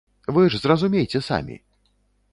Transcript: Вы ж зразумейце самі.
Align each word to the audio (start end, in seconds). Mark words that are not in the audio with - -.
Вы 0.37 0.45
ж 0.53 0.61
зразумейце 0.63 1.23
самі. 1.29 1.61